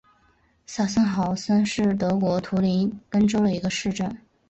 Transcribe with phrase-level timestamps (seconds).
[0.65, 4.17] 萨森豪森是德国图林根州的一个市镇。